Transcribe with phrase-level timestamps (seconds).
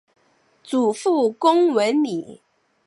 [0.63, 2.41] 祖父龚文礼。